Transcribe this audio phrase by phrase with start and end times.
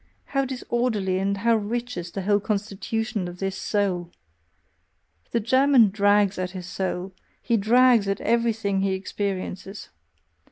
[0.25, 4.09] How disorderly and how rich is the whole constitution of this soul!
[5.29, 9.89] The German DRAGS at his soul, he drags at everything he experiences.